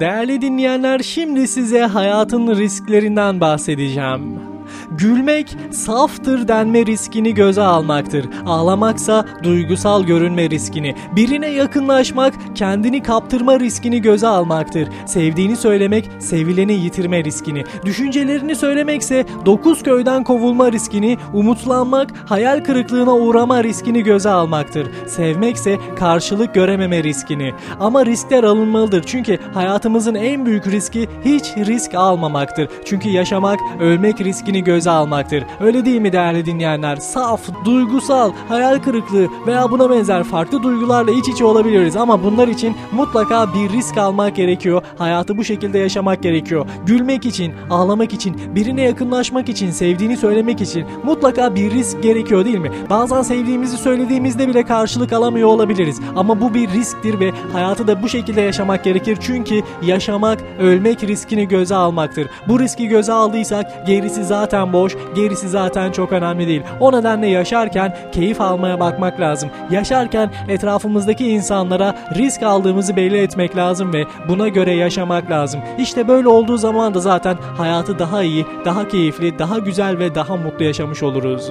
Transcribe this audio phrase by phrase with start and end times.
[0.00, 4.47] Değerli dinleyenler şimdi size hayatın risklerinden bahsedeceğim.
[4.90, 8.26] Gülmek saftır denme riskini göze almaktır.
[8.46, 10.94] Ağlamaksa duygusal görünme riskini.
[11.16, 14.88] Birine yakınlaşmak kendini kaptırma riskini göze almaktır.
[15.06, 17.64] Sevdiğini söylemek sevileni yitirme riskini.
[17.84, 24.86] Düşüncelerini söylemekse dokuz köyden kovulma riskini, umutlanmak hayal kırıklığına uğrama riskini göze almaktır.
[25.06, 27.52] Sevmekse karşılık görememe riskini.
[27.80, 32.68] Ama riskler alınmalıdır çünkü hayatımızın en büyük riski hiç risk almamaktır.
[32.84, 35.44] Çünkü yaşamak ölmek riskini göze almaktır.
[35.60, 36.96] Öyle değil mi değerli dinleyenler?
[36.96, 42.76] Saf, duygusal, hayal kırıklığı veya buna benzer farklı duygularla iç içe olabiliriz ama bunlar için
[42.92, 44.82] mutlaka bir risk almak gerekiyor.
[44.98, 46.66] Hayatı bu şekilde yaşamak gerekiyor.
[46.86, 52.58] Gülmek için, ağlamak için, birine yakınlaşmak için, sevdiğini söylemek için mutlaka bir risk gerekiyor değil
[52.58, 52.70] mi?
[52.90, 56.00] Bazen sevdiğimizi söylediğimizde bile karşılık alamıyor olabiliriz.
[56.16, 59.18] Ama bu bir risktir ve hayatı da bu şekilde yaşamak gerekir.
[59.20, 62.28] Çünkü yaşamak ölmek riskini göze almaktır.
[62.48, 66.62] Bu riski göze aldıysak gerisi zaten boş, gerisi zaten çok önemli değil.
[66.80, 69.50] O nedenle yaşarken keyif almaya bakmak lazım.
[69.70, 75.60] Yaşarken etrafımızdaki insanlara risk aldığımızı belli etmek lazım ve buna göre yaşamak lazım.
[75.78, 80.36] İşte böyle olduğu zaman da zaten hayatı daha iyi, daha keyifli, daha güzel ve daha
[80.36, 81.50] mutlu yaşamış oluruz.